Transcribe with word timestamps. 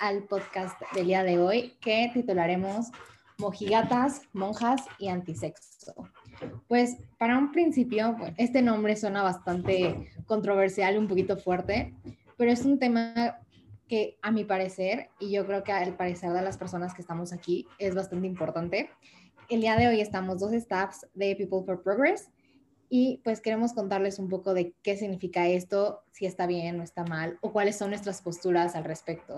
al 0.00 0.24
podcast 0.24 0.80
del 0.94 1.06
día 1.06 1.22
de 1.22 1.38
hoy 1.38 1.74
que 1.80 2.10
titularemos 2.12 2.86
Mojigatas, 3.38 4.22
Monjas 4.32 4.82
y 4.98 5.08
Antisexo. 5.08 5.94
Pues 6.68 6.96
para 7.18 7.38
un 7.38 7.52
principio, 7.52 8.16
este 8.36 8.62
nombre 8.62 8.96
suena 8.96 9.22
bastante 9.22 10.10
controversial, 10.26 10.98
un 10.98 11.08
poquito 11.08 11.36
fuerte, 11.36 11.94
pero 12.36 12.50
es 12.50 12.64
un 12.64 12.78
tema 12.78 13.38
que 13.88 14.18
a 14.22 14.30
mi 14.30 14.44
parecer, 14.44 15.10
y 15.20 15.30
yo 15.30 15.46
creo 15.46 15.62
que 15.62 15.72
al 15.72 15.96
parecer 15.96 16.32
de 16.32 16.42
las 16.42 16.58
personas 16.58 16.94
que 16.94 17.02
estamos 17.02 17.32
aquí, 17.32 17.66
es 17.78 17.94
bastante 17.94 18.26
importante. 18.26 18.90
El 19.48 19.60
día 19.60 19.76
de 19.76 19.88
hoy 19.88 20.00
estamos 20.00 20.40
dos 20.40 20.52
staffs 20.52 21.06
de 21.14 21.36
People 21.36 21.62
for 21.64 21.82
Progress 21.82 22.30
y 22.88 23.20
pues 23.24 23.40
queremos 23.40 23.72
contarles 23.72 24.18
un 24.18 24.28
poco 24.28 24.54
de 24.54 24.74
qué 24.82 24.96
significa 24.96 25.46
esto, 25.46 26.02
si 26.12 26.26
está 26.26 26.46
bien 26.46 26.80
o 26.80 26.82
está 26.82 27.04
mal, 27.04 27.38
o 27.40 27.52
cuáles 27.52 27.76
son 27.76 27.90
nuestras 27.90 28.22
posturas 28.22 28.74
al 28.74 28.84
respecto. 28.84 29.36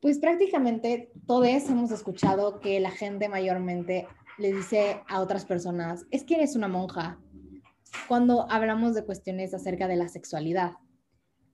Pues 0.00 0.18
prácticamente 0.18 1.10
todos 1.26 1.68
hemos 1.68 1.90
escuchado 1.90 2.60
que 2.60 2.78
la 2.78 2.90
gente 2.90 3.28
mayormente 3.28 4.06
le 4.38 4.52
dice 4.52 5.02
a 5.08 5.20
otras 5.20 5.44
personas, 5.44 6.06
es 6.10 6.22
que 6.24 6.36
eres 6.36 6.54
una 6.54 6.68
monja, 6.68 7.18
cuando 8.06 8.50
hablamos 8.50 8.94
de 8.94 9.04
cuestiones 9.04 9.54
acerca 9.54 9.88
de 9.88 9.96
la 9.96 10.08
sexualidad. 10.08 10.72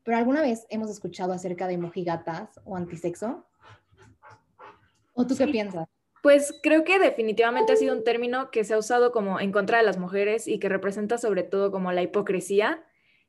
Pero 0.02 0.18
alguna 0.18 0.42
vez 0.42 0.66
hemos 0.68 0.90
escuchado 0.90 1.32
acerca 1.32 1.66
de 1.66 1.78
mojigatas 1.78 2.60
o 2.64 2.76
antisexo? 2.76 3.46
¿O 5.14 5.26
tú 5.26 5.36
qué 5.36 5.46
piensas? 5.46 5.88
Pues 6.22 6.58
creo 6.62 6.84
que 6.84 6.98
definitivamente 6.98 7.72
ha 7.72 7.76
sido 7.76 7.94
un 7.94 8.04
término 8.04 8.50
que 8.50 8.64
se 8.64 8.74
ha 8.74 8.78
usado 8.78 9.12
como 9.12 9.40
en 9.40 9.52
contra 9.52 9.78
de 9.78 9.84
las 9.84 9.98
mujeres 9.98 10.48
y 10.48 10.58
que 10.58 10.68
representa 10.68 11.18
sobre 11.18 11.42
todo 11.42 11.70
como 11.70 11.92
la 11.92 12.02
hipocresía 12.02 12.84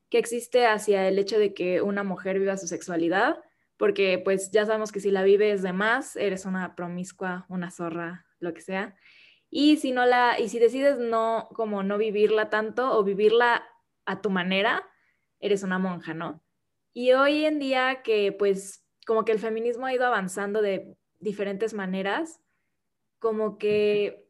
que 0.09 0.17
existe 0.17 0.65
hacia 0.65 1.07
el 1.07 1.19
hecho 1.19 1.39
de 1.39 1.53
que 1.53 1.81
una 1.81 2.03
mujer 2.03 2.39
viva 2.39 2.57
su 2.57 2.67
sexualidad, 2.67 3.37
porque 3.77 4.19
pues 4.23 4.51
ya 4.51 4.65
sabemos 4.65 4.91
que 4.91 4.99
si 4.99 5.11
la 5.11 5.23
vives 5.23 5.61
de 5.61 5.73
más, 5.73 6.15
eres 6.15 6.45
una 6.45 6.75
promiscua, 6.75 7.45
una 7.49 7.71
zorra, 7.71 8.25
lo 8.39 8.53
que 8.53 8.61
sea. 8.61 8.95
Y 9.49 9.77
si 9.77 9.91
no 9.91 10.05
la 10.05 10.39
y 10.39 10.49
si 10.49 10.59
decides 10.59 10.97
no 10.97 11.49
como 11.53 11.83
no 11.83 11.97
vivirla 11.97 12.49
tanto 12.49 12.97
o 12.97 13.03
vivirla 13.03 13.63
a 14.05 14.21
tu 14.21 14.29
manera, 14.29 14.83
eres 15.39 15.63
una 15.63 15.79
monja, 15.79 16.13
¿no? 16.13 16.43
Y 16.93 17.13
hoy 17.13 17.45
en 17.45 17.59
día 17.59 18.01
que 18.03 18.31
pues 18.31 18.85
como 19.05 19.25
que 19.25 19.31
el 19.31 19.39
feminismo 19.39 19.85
ha 19.85 19.93
ido 19.93 20.05
avanzando 20.05 20.61
de 20.61 20.97
diferentes 21.19 21.73
maneras, 21.73 22.41
como 23.19 23.57
que 23.57 24.27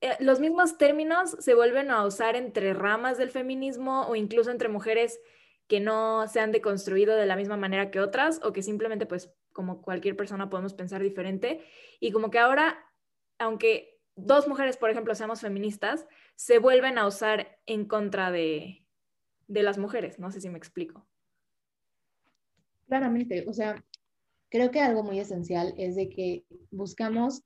eh, 0.00 0.16
los 0.20 0.40
mismos 0.40 0.76
términos 0.76 1.36
se 1.40 1.54
vuelven 1.54 1.90
a 1.90 2.04
usar 2.04 2.36
entre 2.36 2.74
ramas 2.74 3.16
del 3.18 3.30
feminismo 3.30 4.06
o 4.06 4.16
incluso 4.16 4.50
entre 4.50 4.68
mujeres 4.68 5.20
que 5.66 5.80
no 5.80 6.26
se 6.28 6.40
han 6.40 6.52
deconstruido 6.52 7.16
de 7.16 7.26
la 7.26 7.36
misma 7.36 7.56
manera 7.56 7.90
que 7.90 8.00
otras 8.00 8.40
o 8.42 8.52
que 8.52 8.62
simplemente 8.62 9.06
pues 9.06 9.32
como 9.52 9.82
cualquier 9.82 10.16
persona 10.16 10.50
podemos 10.50 10.74
pensar 10.74 11.02
diferente 11.02 11.64
y 12.00 12.10
como 12.10 12.30
que 12.30 12.38
ahora, 12.38 12.76
aunque 13.38 14.00
dos 14.16 14.48
mujeres, 14.48 14.76
por 14.76 14.90
ejemplo, 14.90 15.14
seamos 15.14 15.40
feministas, 15.40 16.06
se 16.36 16.58
vuelven 16.58 16.98
a 16.98 17.06
usar 17.06 17.58
en 17.66 17.86
contra 17.86 18.30
de, 18.30 18.86
de 19.46 19.62
las 19.62 19.78
mujeres. 19.78 20.18
No 20.18 20.30
sé 20.30 20.40
si 20.40 20.48
me 20.48 20.58
explico. 20.58 21.06
Claramente, 22.86 23.44
o 23.48 23.52
sea, 23.52 23.82
creo 24.50 24.70
que 24.70 24.80
algo 24.80 25.02
muy 25.02 25.18
esencial 25.18 25.74
es 25.78 25.96
de 25.96 26.08
que 26.10 26.44
buscamos 26.70 27.42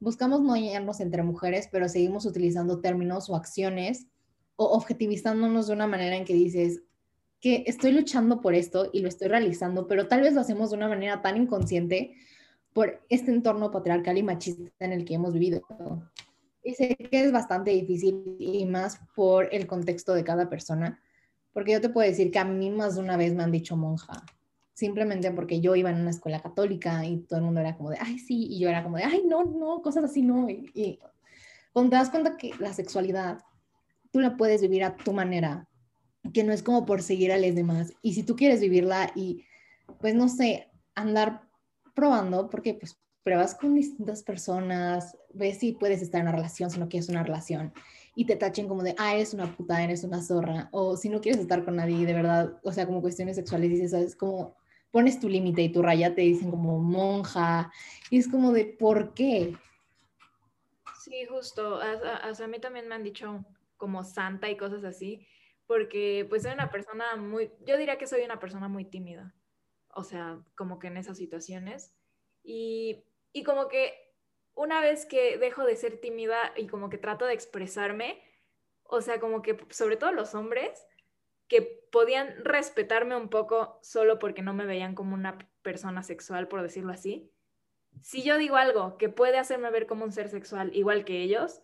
buscamos 0.00 0.40
no 0.40 0.52
hallarnos 0.52 1.00
entre 1.00 1.22
mujeres, 1.22 1.68
pero 1.70 1.88
seguimos 1.88 2.26
utilizando 2.26 2.80
términos 2.80 3.28
o 3.28 3.36
acciones 3.36 4.06
o 4.56 4.66
objetivizándonos 4.66 5.68
de 5.68 5.72
una 5.72 5.86
manera 5.86 6.16
en 6.16 6.24
que 6.24 6.34
dices 6.34 6.82
que 7.40 7.64
estoy 7.66 7.92
luchando 7.92 8.40
por 8.40 8.54
esto 8.54 8.90
y 8.92 9.00
lo 9.00 9.08
estoy 9.08 9.28
realizando, 9.28 9.86
pero 9.86 10.08
tal 10.08 10.22
vez 10.22 10.34
lo 10.34 10.40
hacemos 10.40 10.70
de 10.70 10.76
una 10.76 10.88
manera 10.88 11.22
tan 11.22 11.36
inconsciente 11.36 12.14
por 12.72 13.00
este 13.08 13.30
entorno 13.30 13.70
patriarcal 13.70 14.18
y 14.18 14.22
machista 14.22 14.84
en 14.84 14.92
el 14.92 15.04
que 15.04 15.14
hemos 15.14 15.32
vivido. 15.32 15.62
Y 16.62 16.74
sé 16.74 16.96
que 16.96 17.22
es 17.22 17.32
bastante 17.32 17.70
difícil 17.70 18.36
y 18.38 18.66
más 18.66 19.00
por 19.14 19.48
el 19.54 19.66
contexto 19.66 20.14
de 20.14 20.24
cada 20.24 20.48
persona, 20.48 21.00
porque 21.52 21.72
yo 21.72 21.80
te 21.80 21.88
puedo 21.88 22.08
decir 22.08 22.30
que 22.30 22.38
a 22.38 22.44
mí 22.44 22.70
más 22.70 22.96
de 22.96 23.00
una 23.00 23.16
vez 23.16 23.34
me 23.34 23.42
han 23.42 23.52
dicho 23.52 23.76
monja, 23.76 24.24
simplemente 24.74 25.30
porque 25.30 25.60
yo 25.60 25.74
iba 25.76 25.90
en 25.90 26.00
una 26.00 26.10
escuela 26.10 26.40
católica 26.40 27.04
y 27.04 27.18
todo 27.18 27.38
el 27.38 27.44
mundo 27.44 27.60
era 27.60 27.76
como 27.76 27.90
de, 27.90 27.98
ay, 28.00 28.18
sí, 28.18 28.46
y 28.50 28.60
yo 28.60 28.68
era 28.68 28.82
como 28.82 28.96
de, 28.96 29.04
ay, 29.04 29.22
no, 29.26 29.44
no, 29.44 29.80
cosas 29.80 30.04
así 30.04 30.22
no. 30.22 30.48
Y, 30.50 30.70
y 30.74 30.98
cuando 31.72 31.90
te 31.90 31.96
das 31.96 32.10
cuenta 32.10 32.36
que 32.36 32.52
la 32.58 32.72
sexualidad, 32.72 33.38
tú 34.10 34.20
la 34.20 34.36
puedes 34.36 34.60
vivir 34.60 34.84
a 34.84 34.96
tu 34.96 35.12
manera, 35.12 35.67
que 36.32 36.44
no 36.44 36.52
es 36.52 36.62
como 36.62 36.84
por 36.84 37.02
seguir 37.02 37.32
a 37.32 37.38
los 37.38 37.54
demás. 37.54 37.92
Y 38.02 38.14
si 38.14 38.22
tú 38.22 38.36
quieres 38.36 38.60
vivirla 38.60 39.12
y, 39.14 39.44
pues, 40.00 40.14
no 40.14 40.28
sé, 40.28 40.70
andar 40.94 41.42
probando, 41.94 42.48
porque 42.48 42.74
pues 42.74 42.98
pruebas 43.22 43.54
con 43.54 43.74
distintas 43.74 44.22
personas, 44.22 45.16
ves 45.34 45.58
si 45.58 45.72
puedes 45.72 46.00
estar 46.00 46.20
en 46.20 46.28
una 46.28 46.36
relación, 46.36 46.70
si 46.70 46.78
no 46.78 46.88
quieres 46.88 47.08
una 47.08 47.22
relación, 47.22 47.72
y 48.14 48.24
te 48.24 48.36
tachen 48.36 48.68
como 48.68 48.82
de, 48.82 48.94
ah, 48.98 49.14
eres 49.14 49.34
una 49.34 49.54
puta, 49.54 49.82
eres 49.82 50.02
una 50.02 50.22
zorra, 50.22 50.68
o 50.72 50.96
si 50.96 51.08
no 51.08 51.20
quieres 51.20 51.40
estar 51.40 51.64
con 51.64 51.76
nadie, 51.76 52.06
de 52.06 52.14
verdad, 52.14 52.58
o 52.62 52.72
sea, 52.72 52.86
como 52.86 53.02
cuestiones 53.02 53.36
sexuales, 53.36 53.70
dices, 53.70 53.90
¿sabes? 53.90 54.16
Como 54.16 54.56
pones 54.90 55.20
tu 55.20 55.28
límite 55.28 55.62
y 55.62 55.68
tu 55.68 55.82
raya 55.82 56.14
te 56.14 56.22
dicen 56.22 56.50
como 56.50 56.78
monja, 56.78 57.70
y 58.10 58.18
es 58.18 58.28
como 58.28 58.52
de, 58.52 58.64
¿por 58.64 59.12
qué? 59.12 59.54
Sí, 61.02 61.26
justo, 61.28 61.80
a, 61.80 62.30
a 62.30 62.46
mí 62.46 62.60
también 62.60 62.88
me 62.88 62.94
han 62.94 63.04
dicho 63.04 63.44
como 63.76 64.04
santa 64.04 64.48
y 64.48 64.56
cosas 64.56 64.84
así, 64.84 65.26
porque 65.68 66.26
pues 66.28 66.42
soy 66.42 66.52
una 66.52 66.70
persona 66.70 67.14
muy, 67.16 67.52
yo 67.60 67.76
diría 67.76 67.98
que 67.98 68.06
soy 68.06 68.22
una 68.22 68.40
persona 68.40 68.68
muy 68.68 68.86
tímida, 68.86 69.34
o 69.90 70.02
sea, 70.02 70.40
como 70.56 70.78
que 70.78 70.86
en 70.86 70.96
esas 70.96 71.18
situaciones, 71.18 71.94
y, 72.42 73.04
y 73.32 73.44
como 73.44 73.68
que 73.68 73.94
una 74.54 74.80
vez 74.80 75.04
que 75.04 75.36
dejo 75.36 75.66
de 75.66 75.76
ser 75.76 76.00
tímida 76.00 76.52
y 76.56 76.66
como 76.68 76.88
que 76.88 76.96
trato 76.96 77.26
de 77.26 77.34
expresarme, 77.34 78.20
o 78.82 79.02
sea, 79.02 79.20
como 79.20 79.42
que 79.42 79.58
sobre 79.68 79.98
todo 79.98 80.10
los 80.10 80.34
hombres, 80.34 80.86
que 81.48 81.62
podían 81.92 82.34
respetarme 82.44 83.14
un 83.14 83.28
poco 83.28 83.78
solo 83.82 84.18
porque 84.18 84.42
no 84.42 84.54
me 84.54 84.64
veían 84.64 84.94
como 84.94 85.14
una 85.14 85.38
persona 85.60 86.02
sexual, 86.02 86.48
por 86.48 86.62
decirlo 86.62 86.92
así. 86.92 87.30
Si 88.00 88.22
yo 88.22 88.38
digo 88.38 88.56
algo 88.56 88.96
que 88.96 89.10
puede 89.10 89.38
hacerme 89.38 89.70
ver 89.70 89.86
como 89.86 90.04
un 90.04 90.12
ser 90.12 90.30
sexual 90.30 90.74
igual 90.74 91.04
que 91.04 91.22
ellos, 91.22 91.62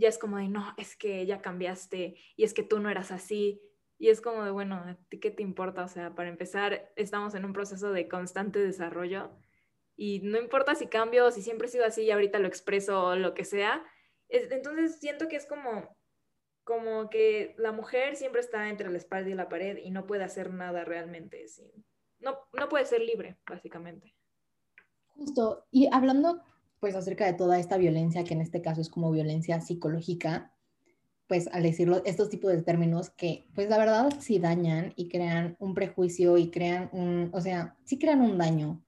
ya 0.00 0.08
es 0.08 0.18
como 0.18 0.38
de, 0.38 0.48
no, 0.48 0.74
es 0.76 0.96
que 0.96 1.24
ya 1.26 1.40
cambiaste 1.40 2.16
y 2.36 2.44
es 2.44 2.54
que 2.54 2.62
tú 2.62 2.80
no 2.80 2.90
eras 2.90 3.10
así. 3.12 3.62
Y 3.98 4.08
es 4.08 4.20
como 4.20 4.44
de, 4.44 4.50
bueno, 4.50 4.76
¿a 4.76 4.96
ti 5.08 5.20
qué 5.20 5.30
te 5.30 5.42
importa? 5.42 5.84
O 5.84 5.88
sea, 5.88 6.14
para 6.14 6.30
empezar, 6.30 6.90
estamos 6.96 7.34
en 7.34 7.44
un 7.44 7.52
proceso 7.52 7.92
de 7.92 8.08
constante 8.08 8.58
desarrollo 8.58 9.30
y 9.94 10.20
no 10.20 10.38
importa 10.38 10.74
si 10.74 10.86
cambio, 10.86 11.30
si 11.30 11.42
siempre 11.42 11.68
he 11.68 11.70
sido 11.70 11.84
así 11.84 12.02
y 12.02 12.10
ahorita 12.10 12.38
lo 12.38 12.48
expreso 12.48 13.04
o 13.04 13.16
lo 13.16 13.34
que 13.34 13.44
sea. 13.44 13.84
entonces 14.28 14.98
siento 14.98 15.28
que 15.28 15.36
es 15.36 15.46
como 15.46 15.96
como 16.64 17.10
que 17.10 17.54
la 17.58 17.72
mujer 17.72 18.14
siempre 18.14 18.40
está 18.40 18.68
entre 18.68 18.90
la 18.90 18.98
espalda 18.98 19.28
y 19.28 19.34
la 19.34 19.48
pared 19.48 19.78
y 19.78 19.90
no 19.90 20.06
puede 20.06 20.22
hacer 20.22 20.52
nada 20.52 20.84
realmente. 20.84 21.44
no, 22.20 22.38
no 22.52 22.68
puede 22.68 22.84
ser 22.84 23.00
libre, 23.00 23.38
básicamente. 23.44 24.14
Justo, 25.08 25.66
y 25.72 25.88
hablando 25.92 26.44
pues 26.80 26.96
acerca 26.96 27.26
de 27.26 27.34
toda 27.34 27.58
esta 27.58 27.76
violencia, 27.76 28.24
que 28.24 28.34
en 28.34 28.40
este 28.40 28.62
caso 28.62 28.80
es 28.80 28.88
como 28.88 29.12
violencia 29.12 29.60
psicológica, 29.60 30.52
pues 31.28 31.48
al 31.52 31.62
decirlo, 31.62 32.02
estos 32.04 32.28
tipos 32.28 32.50
de 32.50 32.62
términos 32.62 33.10
que 33.10 33.46
pues 33.54 33.68
la 33.68 33.78
verdad 33.78 34.12
sí 34.18 34.40
dañan 34.40 34.92
y 34.96 35.08
crean 35.08 35.56
un 35.60 35.74
prejuicio 35.74 36.38
y 36.38 36.50
crean 36.50 36.88
un, 36.92 37.30
o 37.32 37.40
sea, 37.40 37.76
sí 37.84 37.98
crean 37.98 38.20
un 38.20 38.38
daño, 38.38 38.82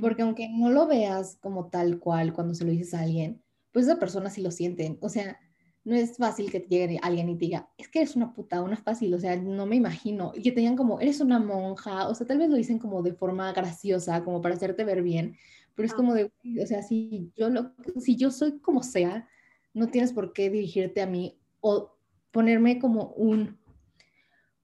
porque 0.00 0.22
aunque 0.22 0.48
no 0.48 0.70
lo 0.70 0.86
veas 0.86 1.36
como 1.36 1.68
tal 1.68 2.00
cual 2.00 2.32
cuando 2.32 2.54
se 2.54 2.64
lo 2.64 2.72
dices 2.72 2.94
a 2.94 3.02
alguien, 3.02 3.42
pues 3.72 3.86
esa 3.86 4.00
persona 4.00 4.30
sí 4.30 4.42
lo 4.42 4.50
sienten, 4.50 4.98
o 5.00 5.08
sea, 5.08 5.38
no 5.84 5.94
es 5.94 6.16
fácil 6.16 6.50
que 6.50 6.60
te 6.60 6.68
llegue 6.68 6.98
alguien 7.02 7.28
y 7.30 7.34
te 7.36 7.46
diga, 7.46 7.70
es 7.78 7.88
que 7.88 8.00
eres 8.00 8.14
una 8.14 8.34
puta, 8.34 8.60
una 8.60 8.76
fácil, 8.76 9.14
o 9.14 9.18
sea, 9.18 9.36
no 9.36 9.64
me 9.64 9.76
imagino. 9.76 10.32
Y 10.34 10.42
que 10.42 10.52
te 10.52 10.60
digan 10.60 10.76
como, 10.76 11.00
eres 11.00 11.20
una 11.20 11.38
monja, 11.38 12.08
o 12.08 12.14
sea, 12.14 12.26
tal 12.26 12.38
vez 12.38 12.50
lo 12.50 12.56
dicen 12.56 12.78
como 12.78 13.02
de 13.02 13.14
forma 13.14 13.50
graciosa, 13.52 14.22
como 14.22 14.42
para 14.42 14.54
hacerte 14.54 14.84
ver 14.84 15.02
bien, 15.02 15.36
pero 15.78 15.86
es 15.86 15.94
como 15.94 16.12
de, 16.12 16.32
o 16.60 16.66
sea, 16.66 16.82
si 16.82 17.30
yo, 17.36 17.50
lo, 17.50 17.70
si 18.00 18.16
yo 18.16 18.32
soy 18.32 18.58
como 18.58 18.82
sea, 18.82 19.28
no 19.74 19.86
tienes 19.86 20.12
por 20.12 20.32
qué 20.32 20.50
dirigirte 20.50 21.00
a 21.02 21.06
mí 21.06 21.38
o 21.60 21.96
ponerme 22.32 22.80
como 22.80 23.10
un, 23.10 23.60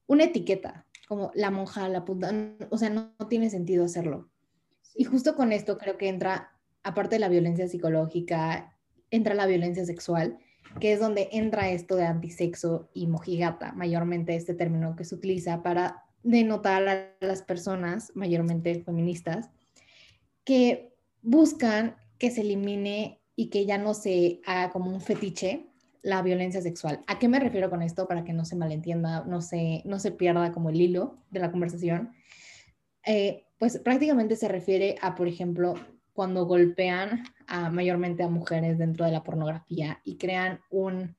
una 0.09 0.25
etiqueta, 0.25 0.87
como 1.07 1.31
la 1.37 1.53
monja, 1.53 1.89
la 1.89 2.05
puta, 2.05 2.33
o 2.69 2.79
sea, 2.79 2.91
no, 2.91 3.15
no 3.17 3.29
tiene 3.29 3.49
sentido 3.49 3.85
hacerlo. 3.85 4.29
Y 4.97 5.05
justo 5.05 5.37
con 5.37 5.53
esto 5.53 5.79
creo 5.79 5.99
que 5.99 6.09
entra, 6.09 6.51
aparte 6.83 7.15
de 7.15 7.21
la 7.21 7.29
violencia 7.29 7.69
psicológica, 7.69 8.77
entra 9.13 9.35
la 9.35 9.47
violencia 9.47 9.85
sexual 9.85 10.41
que 10.81 10.95
es 10.95 10.99
donde 10.99 11.29
entra 11.31 11.71
esto 11.71 11.95
de 11.95 12.07
antisexo 12.07 12.91
y 12.93 13.07
mojigata, 13.07 13.71
mayormente 13.75 14.35
este 14.35 14.55
término 14.55 14.97
que 14.97 15.05
se 15.05 15.15
utiliza 15.15 15.63
para 15.63 16.03
denotar 16.25 16.89
a 16.89 17.15
las 17.21 17.43
personas, 17.43 18.11
mayormente 18.17 18.83
feministas, 18.83 19.51
que 20.45 20.94
buscan 21.25 21.97
que 22.19 22.31
se 22.31 22.43
elimine 22.43 23.21
y 23.35 23.51
que 23.51 23.67
ya 23.67 23.79
no 23.79 23.95
se 23.95 24.41
haga 24.47 24.71
como 24.71 24.91
un 24.91 25.01
fetiche 25.01 25.67
la 26.03 26.23
violencia 26.23 26.61
sexual. 26.61 27.03
¿A 27.07 27.19
qué 27.19 27.29
me 27.29 27.41
refiero 27.41 27.71
con 27.71 27.83
esto? 27.83 28.07
Para 28.07 28.25
que 28.25 28.35
no 28.35 28.45
se 28.45 28.57
malentienda, 28.57 29.25
no 29.25 29.41
se, 29.41 29.83
no 29.85 29.99
se 29.99 30.13
pierda 30.13 30.53
como 30.53 30.71
el 30.71 30.81
hilo 30.81 31.19
de 31.31 31.41
la 31.41 31.51
conversación. 31.51 32.13
eh, 33.07 33.45
pues 33.59 33.79
prácticamente 33.79 34.37
se 34.37 34.49
refiere 34.49 34.97
a, 35.01 35.15
por 35.15 35.27
ejemplo, 35.27 35.75
cuando 36.13 36.45
golpean 36.45 37.25
a, 37.47 37.71
mayormente 37.71 38.23
a 38.23 38.29
mujeres 38.29 38.79
dentro 38.79 39.07
de 39.07 39.13
la 39.13 39.23
pornografía 39.23 40.01
y 40.05 40.17
crean 40.17 40.61
un, 40.71 41.17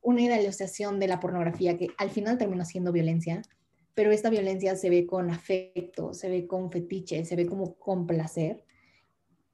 una 0.00 0.22
idealización 0.22 0.98
de 0.98 1.08
la 1.08 1.20
pornografía 1.20 1.76
que 1.76 1.88
al 1.98 2.10
final 2.10 2.38
termina 2.38 2.64
siendo 2.64 2.90
violencia, 2.90 3.42
pero 3.94 4.10
esta 4.10 4.30
violencia 4.30 4.74
se 4.76 4.90
ve 4.90 5.06
con 5.06 5.30
afecto, 5.30 6.14
se 6.14 6.28
ve 6.28 6.46
con 6.46 6.70
fetiche, 6.70 7.24
se 7.24 7.36
ve 7.36 7.46
como 7.46 7.74
con 7.74 8.06
placer, 8.06 8.63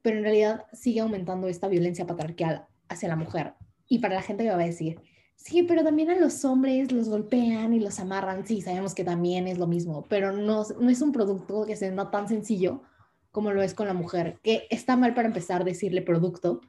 pero 0.02 0.16
en 0.16 0.22
realidad 0.22 0.66
sigue 0.72 1.00
aumentando 1.00 1.48
esta 1.48 1.68
violencia 1.68 2.06
patriarcal 2.06 2.66
hacia 2.88 3.08
la 3.08 3.16
mujer. 3.16 3.54
Y 3.88 3.98
para 3.98 4.14
la 4.14 4.22
gente 4.22 4.44
que 4.44 4.50
va 4.50 4.56
a 4.56 4.66
decir, 4.66 5.00
sí, 5.36 5.62
pero 5.62 5.82
también 5.82 6.10
a 6.10 6.18
los 6.18 6.44
hombres 6.44 6.92
los 6.92 7.08
golpean 7.08 7.72
y 7.72 7.80
los 7.80 7.98
amarran, 7.98 8.46
sí, 8.46 8.60
sabemos 8.60 8.94
que 8.94 9.04
también 9.04 9.48
es 9.48 9.58
lo 9.58 9.66
mismo, 9.66 10.06
pero 10.08 10.32
no, 10.32 10.64
no 10.80 10.90
es 10.90 11.02
un 11.02 11.12
producto 11.12 11.64
que 11.66 11.76
sea 11.76 11.90
no 11.90 12.10
tan 12.10 12.28
sencillo 12.28 12.82
como 13.30 13.52
lo 13.52 13.62
es 13.62 13.74
con 13.74 13.86
la 13.86 13.94
mujer, 13.94 14.38
que 14.42 14.66
está 14.70 14.96
mal 14.96 15.14
para 15.14 15.28
empezar 15.28 15.64
decirle 15.64 16.02
producto, 16.02 16.60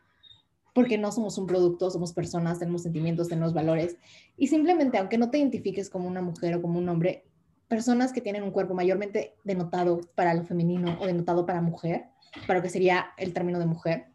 porque 0.73 0.97
no 0.97 1.11
somos 1.11 1.37
un 1.37 1.47
producto, 1.47 1.89
somos 1.89 2.13
personas, 2.13 2.59
tenemos 2.59 2.83
sentimientos, 2.83 3.27
tenemos 3.27 3.53
valores, 3.53 3.97
y 4.37 4.47
simplemente, 4.47 4.97
aunque 4.97 5.17
no 5.17 5.29
te 5.29 5.39
identifiques 5.39 5.89
como 5.89 6.07
una 6.07 6.21
mujer 6.21 6.55
o 6.55 6.61
como 6.61 6.79
un 6.79 6.87
hombre, 6.87 7.25
personas 7.71 8.11
que 8.11 8.19
tienen 8.19 8.43
un 8.43 8.51
cuerpo 8.51 8.73
mayormente 8.73 9.37
denotado 9.45 10.01
para 10.13 10.33
lo 10.33 10.43
femenino 10.43 10.97
o 10.99 11.07
denotado 11.07 11.45
para 11.45 11.61
mujer, 11.61 12.03
para 12.45 12.59
lo 12.59 12.63
que 12.63 12.69
sería 12.69 13.13
el 13.15 13.31
término 13.33 13.59
de 13.59 13.65
mujer, 13.65 14.07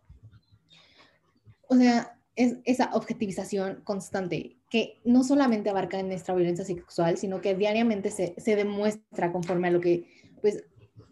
o 1.67 1.75
sea, 1.75 2.19
es 2.35 2.59
esa 2.67 2.91
objetivización 2.93 3.81
constante 3.83 4.59
que 4.69 5.01
no 5.07 5.25
solamente 5.25 5.71
abarca 5.71 6.03
nuestra 6.03 6.35
violencia 6.35 6.67
sexual, 6.67 7.17
sino 7.17 7.41
que 7.41 7.55
diariamente 7.55 8.11
se, 8.11 8.35
se 8.37 8.57
demuestra 8.57 9.33
conforme 9.33 9.69
a 9.69 9.71
lo 9.71 9.81
que, 9.81 10.07
pues, 10.43 10.63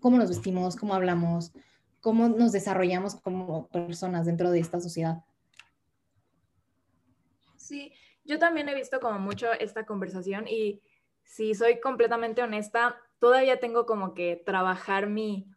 cómo 0.00 0.18
nos 0.18 0.28
vestimos, 0.28 0.76
cómo 0.76 0.92
hablamos, 0.92 1.50
cómo 2.02 2.28
nos 2.28 2.52
desarrollamos 2.52 3.14
como 3.14 3.68
personas 3.68 4.26
dentro 4.26 4.50
de 4.50 4.60
esta 4.60 4.82
sociedad. 4.82 5.24
Sí, 7.56 7.94
yo 8.22 8.38
también 8.38 8.68
he 8.68 8.74
visto 8.74 9.00
como 9.00 9.18
mucho 9.18 9.50
esta 9.58 9.86
conversación 9.86 10.46
y 10.46 10.82
si 11.24 11.54
soy 11.54 11.80
completamente 11.80 12.42
honesta, 12.42 13.00
todavía 13.18 13.60
tengo 13.60 13.86
como 13.86 14.14
que 14.14 14.36
trabajar 14.36 15.08
mi 15.08 15.50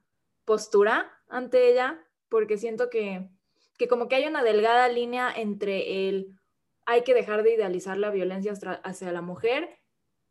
postura 0.45 1.11
ante 1.29 1.69
ella, 1.69 2.03
porque 2.29 2.57
siento 2.57 2.89
que, 2.89 3.29
que 3.77 3.87
como 3.87 4.07
que 4.07 4.15
hay 4.15 4.25
una 4.25 4.43
delgada 4.43 4.87
línea 4.89 5.31
entre 5.35 6.09
el 6.09 6.37
hay 6.87 7.03
que 7.03 7.13
dejar 7.13 7.43
de 7.43 7.53
idealizar 7.53 7.97
la 7.97 8.11
violencia 8.11 8.53
hacia 8.83 9.11
la 9.11 9.21
mujer 9.21 9.77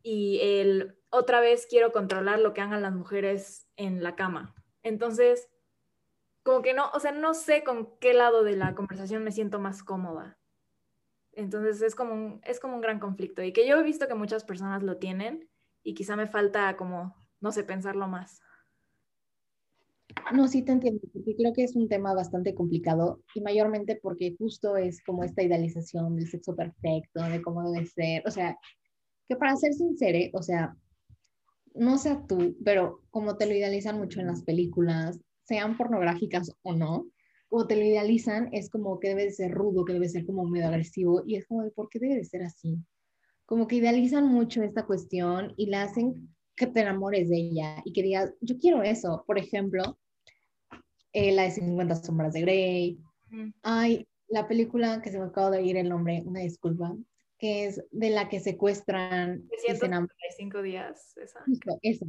y 0.01 0.39
el 0.41 0.97
otra 1.09 1.39
vez 1.39 1.67
quiero 1.69 1.91
controlar 1.91 2.39
lo 2.39 2.53
que 2.53 2.61
hagan 2.61 2.81
las 2.81 2.93
mujeres 2.93 3.67
en 3.75 4.01
la 4.01 4.15
cama. 4.15 4.55
Entonces, 4.81 5.49
como 6.41 6.63
que 6.63 6.73
no, 6.73 6.89
o 6.93 6.99
sea, 6.99 7.11
no 7.11 7.35
sé 7.35 7.63
con 7.63 7.97
qué 7.99 8.13
lado 8.13 8.43
de 8.43 8.55
la 8.55 8.73
conversación 8.73 9.23
me 9.23 9.31
siento 9.31 9.59
más 9.59 9.83
cómoda. 9.83 10.36
Entonces 11.37 11.83
es 11.83 11.93
como 11.93 12.15
un, 12.15 12.41
es 12.43 12.59
como 12.59 12.73
un 12.73 12.81
gran 12.81 12.99
conflicto 12.99 13.43
y 13.43 13.53
que 13.53 13.67
yo 13.67 13.79
he 13.79 13.83
visto 13.83 14.07
que 14.07 14.15
muchas 14.15 14.43
personas 14.43 14.81
lo 14.81 14.97
tienen 14.97 15.47
y 15.83 15.93
quizá 15.93 16.15
me 16.15 16.25
falta 16.25 16.75
como, 16.75 17.15
no 17.39 17.51
sé, 17.51 17.63
pensarlo 17.63 18.07
más. 18.07 18.41
No, 20.33 20.47
sí 20.47 20.63
te 20.63 20.71
entiendo, 20.71 21.01
porque 21.13 21.35
creo 21.35 21.53
que 21.53 21.63
es 21.63 21.75
un 21.75 21.87
tema 21.87 22.15
bastante 22.15 22.55
complicado 22.55 23.21
y 23.35 23.41
mayormente 23.41 23.99
porque 24.01 24.35
justo 24.35 24.77
es 24.77 25.03
como 25.03 25.23
esta 25.23 25.43
idealización 25.43 26.15
del 26.15 26.27
sexo 26.27 26.55
perfecto, 26.55 27.21
de 27.21 27.39
cómo 27.43 27.69
debe 27.69 27.85
ser, 27.85 28.23
o 28.25 28.31
sea, 28.31 28.57
que 29.29 29.35
para 29.35 29.55
ser 29.57 29.73
sincera, 29.73 30.17
o 30.33 30.41
sea, 30.41 30.75
no 31.75 31.99
sé 31.99 32.17
tú, 32.27 32.57
pero 32.65 33.03
como 33.11 33.37
te 33.37 33.45
lo 33.45 33.53
idealizan 33.53 33.99
mucho 33.99 34.21
en 34.21 34.27
las 34.27 34.41
películas, 34.41 35.19
sean 35.43 35.77
pornográficas 35.77 36.51
o 36.63 36.73
no, 36.73 37.05
como 37.49 37.67
te 37.67 37.75
lo 37.75 37.83
idealizan, 37.83 38.49
es 38.51 38.69
como 38.69 38.99
que 38.99 39.09
debe 39.09 39.25
de 39.25 39.31
ser 39.31 39.51
rudo, 39.51 39.85
que 39.85 39.93
debe 39.93 40.09
ser 40.09 40.25
como 40.25 40.45
medio 40.45 40.67
agresivo, 40.67 41.23
y 41.25 41.35
es 41.35 41.45
como 41.47 41.69
por 41.71 41.89
qué 41.89 41.99
debe 41.99 42.15
de 42.15 42.25
ser 42.25 42.43
así. 42.43 42.77
Como 43.45 43.67
que 43.67 43.77
idealizan 43.77 44.27
mucho 44.27 44.61
esta 44.63 44.85
cuestión 44.85 45.53
y 45.55 45.67
la 45.67 45.83
hacen 45.83 46.35
que 46.55 46.67
te 46.67 46.81
enamores 46.81 47.29
de 47.29 47.37
ella 47.37 47.81
y 47.85 47.93
que 47.93 48.03
digas, 48.03 48.33
yo 48.41 48.57
quiero 48.57 48.83
eso. 48.83 49.23
Por 49.25 49.37
ejemplo, 49.37 49.97
eh, 51.13 51.31
la 51.31 51.43
de 51.43 51.51
50 51.51 51.95
sombras 51.95 52.33
de 52.33 52.41
Grey. 52.41 52.99
Hay 53.61 54.07
la 54.27 54.47
película 54.47 55.01
que 55.01 55.11
se 55.11 55.19
me 55.19 55.25
acaba 55.25 55.51
de 55.51 55.63
ir 55.63 55.77
el 55.77 55.89
nombre, 55.89 56.23
una 56.25 56.41
disculpa, 56.41 56.95
que 57.37 57.65
es 57.65 57.83
de 57.91 58.09
la 58.09 58.27
que 58.27 58.39
secuestran. 58.39 59.47
135 59.65 60.61
días, 60.61 61.15
esa. 61.17 61.39
esa. 61.81 62.05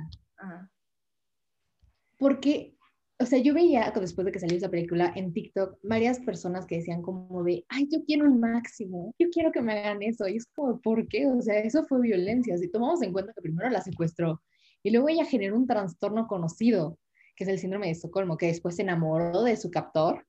Porque, 2.19 2.75
o 3.21 3.27
sea, 3.27 3.39
yo 3.39 3.53
veía 3.53 3.93
después 4.01 4.25
de 4.25 4.33
que 4.33 4.39
salió 4.39 4.57
esa 4.57 4.71
película 4.71 5.13
en 5.17 5.33
TikTok 5.33 5.79
varias 5.83 6.21
personas 6.21 6.67
que 6.67 6.77
decían 6.77 7.03
como 7.03 7.43
de, 7.43 7.65
ay, 7.69 7.89
yo 7.91 8.05
quiero 8.05 8.27
un 8.27 8.39
máximo, 8.39 9.15
yo 9.19 9.29
quiero 9.31 9.51
que 9.51 9.61
me 9.61 9.73
hagan 9.73 10.03
eso. 10.03 10.29
Y 10.29 10.37
es 10.37 10.47
como, 10.55 10.81
¿por 10.81 11.09
qué? 11.09 11.27
O 11.27 11.41
sea, 11.43 11.59
eso 11.59 11.85
fue 11.85 12.01
violencia. 12.01 12.57
Si 12.57 12.71
tomamos 12.71 13.03
en 13.03 13.13
cuenta 13.13 13.33
que 13.33 13.43
primero 13.43 13.69
la 13.71 13.81
secuestró 13.81 14.41
y 14.83 14.91
luego 14.91 15.09
ella 15.09 15.25
generó 15.25 15.57
un 15.57 15.67
trastorno 15.67 16.29
conocido, 16.29 16.99
que 17.35 17.45
es 17.45 17.51
el 17.51 17.59
síndrome 17.59 17.87
de 17.87 17.93
Estocolmo, 17.93 18.37
que 18.37 18.47
después 18.47 18.77
se 18.77 18.83
enamoró 18.83 19.43
de 19.43 19.57
su 19.57 19.71
captor. 19.71 20.25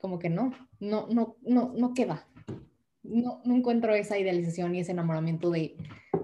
Como 0.00 0.18
que 0.18 0.30
no, 0.30 0.52
no, 0.78 1.08
no, 1.08 1.36
no, 1.42 1.72
no 1.76 1.94
queda 1.94 2.26
no, 3.02 3.40
no 3.44 3.54
encuentro 3.54 3.94
esa 3.94 4.18
idealización 4.18 4.74
y 4.74 4.80
ese 4.80 4.92
enamoramiento 4.92 5.50
de, 5.50 5.76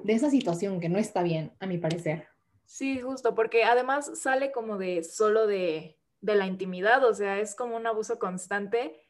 de 0.04 0.12
esa 0.12 0.30
situación 0.30 0.80
que 0.80 0.88
no 0.88 0.98
está 0.98 1.22
bien, 1.22 1.52
a 1.60 1.66
mi 1.66 1.78
parecer. 1.78 2.26
Sí, 2.66 3.00
justo, 3.00 3.34
porque 3.34 3.64
además 3.64 4.18
sale 4.20 4.50
como 4.52 4.76
de 4.76 5.04
solo 5.04 5.46
de, 5.46 5.98
de 6.20 6.34
la 6.34 6.46
intimidad, 6.46 7.04
o 7.04 7.14
sea, 7.14 7.38
es 7.38 7.54
como 7.54 7.76
un 7.76 7.86
abuso 7.86 8.18
constante 8.18 9.00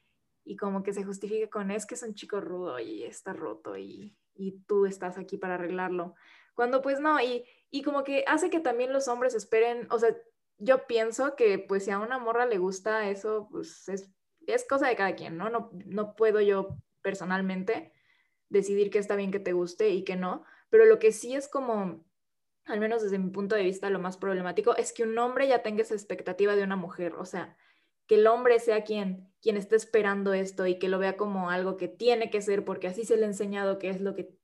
y 0.45 0.57
como 0.57 0.83
que 0.83 0.93
se 0.93 1.05
justifica 1.05 1.49
con 1.49 1.71
es 1.71 1.87
que 1.87 1.95
es 1.95 2.03
un 2.03 2.15
chico 2.15 2.41
rudo 2.41 2.79
y 2.79 3.03
está 3.05 3.33
roto 3.33 3.77
y, 3.77 4.15
y 4.35 4.61
tú 4.67 4.87
estás 4.87 5.19
aquí 5.19 5.39
para 5.39 5.55
arreglarlo. 5.55 6.15
Cuando 6.55 6.83
pues 6.83 7.01
no, 7.01 7.19
y, 7.21 7.45
y 7.71 7.83
como 7.83 8.05
que 8.05 8.25
hace 8.29 8.51
que 8.51 8.61
también 8.61 8.93
los 8.93 9.09
hombres 9.09 9.35
esperen, 9.35 9.89
o 9.91 9.99
sea, 9.99 10.15
yo 10.59 10.87
pienso 10.87 11.35
que 11.35 11.59
pues 11.59 11.85
si 11.85 11.91
a 11.91 11.99
una 11.99 12.19
morra 12.19 12.47
le 12.47 12.59
gusta 12.59 13.09
eso, 13.09 13.49
pues 13.51 13.89
es, 13.89 14.11
es 14.47 14.67
cosa 14.67 14.89
de 14.89 14.97
cada 14.97 15.17
quien, 15.17 15.37
¿no? 15.39 15.49
No, 15.51 15.71
no 15.87 16.15
puedo 16.15 16.41
yo 16.41 16.77
personalmente, 17.03 17.93
decidir 18.49 18.91
qué 18.91 18.99
está 18.99 19.17
bien 19.17 19.31
que 19.33 19.41
te 19.41 19.53
guste 19.53 19.91
y 19.91 20.05
qué 20.05 20.17
no, 20.17 20.45
pero 20.71 20.85
lo 20.85 20.99
que 20.99 21.13
sí 21.13 21.35
es 21.35 21.49
como, 21.49 22.05
al 22.67 22.81
menos 22.81 23.03
desde 23.03 23.19
mi 23.19 23.31
punto 23.31 23.55
de 23.55 23.63
vista, 23.63 23.91
lo 23.91 24.01
más 24.01 24.17
problemático 24.17 24.77
es 24.77 24.93
que 24.93 25.05
un 25.05 25.17
hombre 25.19 25.49
ya 25.49 25.63
tenga 25.63 25.83
esa 25.83 25.95
expectativa 25.95 26.57
de 26.57 26.65
una 26.65 26.77
mujer, 26.77 27.15
o 27.15 27.25
sea, 27.25 27.57
que 28.07 28.17
el 28.17 28.27
hombre 28.27 28.59
sea 28.61 28.85
quien, 28.85 29.33
quien 29.41 29.57
esté 29.57 29.77
esperando 29.77 30.33
esto 30.35 30.67
y 30.67 30.79
que 30.79 30.89
lo 30.89 30.99
vea 30.99 31.17
como 31.17 31.51
algo 31.51 31.77
que 31.77 31.89
tiene 31.89 32.31
que 32.31 32.43
ser 32.43 32.65
porque 32.65 32.89
así 32.89 33.05
se 33.05 33.17
le 33.17 33.25
ha 33.25 33.29
enseñado 33.29 33.79
que 33.79 33.91
es 33.91 34.01
lo 34.01 34.15
que 34.15 34.37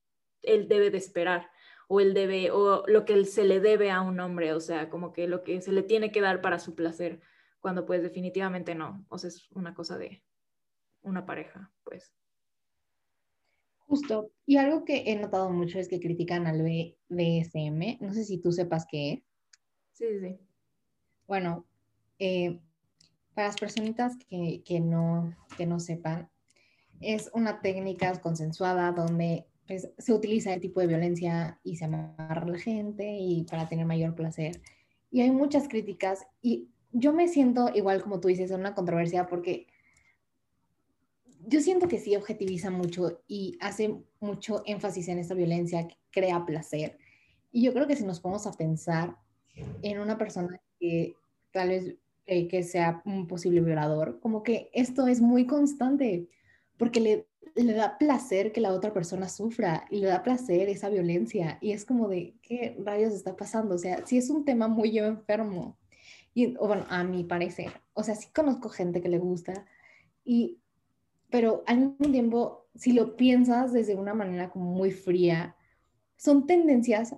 él 0.43 0.69
debe 0.69 0.91
de 0.91 0.99
esperar 0.99 1.50
o 1.88 2.00
él 2.00 2.14
debe 2.14 2.50
o 2.50 2.85
lo 2.87 3.05
que 3.05 3.25
se 3.25 3.45
le 3.45 3.61
debe 3.61 3.91
a 3.91 4.00
un 4.00 4.19
hombre, 4.21 4.52
o 4.52 4.61
sea, 4.61 4.88
como 4.88 5.12
que 5.12 5.29
lo 5.29 5.43
que 5.43 5.61
se 5.61 5.73
le 5.73 5.83
tiene 5.83 6.11
que 6.11 6.21
dar 6.21 6.41
para 6.41 6.59
su 6.59 6.75
placer, 6.75 7.21
cuando 7.61 7.87
pues 7.87 8.02
definitivamente 8.02 8.75
no, 8.75 9.05
o 9.09 9.19
sea, 9.19 9.29
es 9.29 9.49
una 9.50 9.75
cosa 9.75 9.99
de 9.99 10.25
una 11.02 11.26
pareja, 11.26 11.71
pues. 11.85 12.14
Justo. 13.87 14.31
Y 14.47 14.57
algo 14.57 14.85
que 14.85 15.05
he 15.07 15.17
notado 15.17 15.51
mucho 15.51 15.79
es 15.79 15.89
que 15.89 16.01
critican 16.01 16.47
al 16.47 16.62
BDSM. 16.62 17.99
No 18.01 18.12
sé 18.15 18.25
si 18.25 18.39
tú 18.39 18.53
sepas 18.53 18.87
qué 18.91 19.12
es. 19.12 19.23
Sí, 19.93 20.07
sí. 20.21 20.39
Bueno, 21.27 21.67
eh, 22.19 22.61
para 23.35 23.49
las 23.49 23.57
personitas 23.57 24.17
que, 24.29 24.62
que, 24.65 24.81
no, 24.81 25.35
que 25.57 25.67
no 25.67 25.81
sepan, 25.81 26.31
es 27.01 27.31
una 27.35 27.61
técnica 27.61 28.21
consensuada 28.21 28.93
donde 28.93 29.47
pues, 29.67 29.91
se 29.99 30.12
utiliza 30.12 30.55
el 30.55 30.61
tipo 30.61 30.81
de 30.81 30.87
violencia 30.87 31.59
y 31.62 31.77
se 31.77 31.85
amarra 31.85 32.43
a 32.43 32.49
la 32.49 32.59
gente 32.59 33.17
y 33.19 33.45
para 33.45 33.69
tener 33.69 33.87
mayor 33.87 34.15
placer. 34.15 34.61
Y 35.11 35.21
hay 35.21 35.31
muchas 35.31 35.69
críticas 35.69 36.27
y 36.41 36.69
yo 36.93 37.12
me 37.12 37.29
siento 37.29 37.71
igual 37.75 38.03
como 38.03 38.21
tú 38.21 38.29
dices, 38.29 38.51
en 38.51 38.61
una 38.61 38.75
controversia 38.75 39.27
porque 39.27 39.67
yo 41.46 41.61
siento 41.61 41.88
que 41.88 41.99
sí 41.99 42.14
objetiviza 42.16 42.70
mucho 42.70 43.22
y 43.26 43.56
hace 43.61 43.96
mucho 44.20 44.62
énfasis 44.66 45.08
en 45.08 45.18
esta 45.18 45.34
violencia 45.34 45.88
que 45.88 45.96
crea 46.11 46.44
placer. 46.44 46.99
Y 47.50 47.62
yo 47.62 47.72
creo 47.72 47.87
que 47.87 47.96
si 47.96 48.04
nos 48.04 48.20
ponemos 48.20 48.46
a 48.46 48.52
pensar 48.52 49.16
en 49.82 49.99
una 49.99 50.18
persona 50.18 50.61
que 50.78 51.16
tal 51.52 51.68
vez 51.70 51.96
eh, 52.26 52.49
que 52.49 52.62
sea 52.62 53.02
un 53.04 53.26
posible 53.26 53.61
violador, 53.61 54.20
como 54.20 54.42
que 54.42 54.70
esto 54.72 55.06
es 55.06 55.20
muy 55.20 55.46
constante, 55.46 56.28
porque 56.76 57.00
le, 57.00 57.26
le 57.54 57.72
da 57.72 57.99
placer 57.99 58.52
que 58.52 58.61
la 58.61 58.72
otra 58.72 58.92
persona 58.92 59.28
sufra 59.28 59.87
y 59.90 59.99
le 59.99 60.06
da 60.06 60.22
placer 60.22 60.68
esa 60.68 60.88
violencia. 60.88 61.58
Y 61.61 61.72
es 61.72 61.84
como 61.84 62.08
de, 62.08 62.37
¿qué 62.42 62.76
rayos 62.84 63.12
está 63.12 63.37
pasando? 63.37 63.75
O 63.75 63.78
sea, 63.78 64.06
sí 64.06 64.18
es 64.18 64.30
un 64.30 64.44
tema 64.44 64.68
muy 64.68 64.99
enfermo. 64.99 65.76
Y, 66.34 66.54
bueno, 66.54 66.87
a 66.88 67.04
mi 67.04 67.25
parecer, 67.25 67.72
o 67.92 68.02
sea, 68.02 68.14
sí 68.14 68.28
conozco 68.32 68.70
gente 68.70 69.02
que 69.02 69.11
le 69.11 69.18
gusta 69.18 69.66
y 70.25 70.62
pero 71.33 71.65
al 71.67 71.79
mismo 71.79 72.12
tiempo, 72.12 72.69
si 72.75 72.93
lo 72.93 73.17
piensas 73.17 73.73
desde 73.73 73.97
una 73.97 74.12
manera 74.12 74.51
como 74.51 74.67
muy 74.67 74.91
fría, 74.91 75.57
son 76.17 76.47
tendencias 76.47 77.17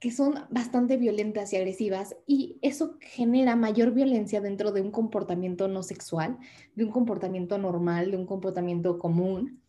que 0.00 0.10
son 0.10 0.34
bastante 0.50 0.96
violentas 0.96 1.52
y 1.52 1.56
agresivas 1.56 2.16
y 2.26 2.58
eso 2.60 2.98
genera 3.00 3.56
mayor 3.56 3.92
violencia 3.92 4.40
dentro 4.40 4.72
de 4.72 4.82
un 4.82 4.90
comportamiento 4.90 5.68
no 5.68 5.82
sexual, 5.84 6.36
de 6.74 6.84
un 6.84 6.90
comportamiento 6.90 7.56
normal, 7.58 8.10
de 8.10 8.16
un 8.16 8.26
comportamiento 8.26 8.98
común. 8.98 9.62